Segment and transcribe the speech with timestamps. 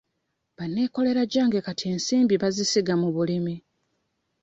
[0.57, 3.55] Banneekoleragyange kati ensimbibazisiga mu bulimi.